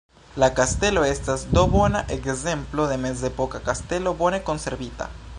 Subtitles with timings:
[0.43, 5.09] La kastelo estas do bona ekzemplo de mezepoka kastelo bone konservita.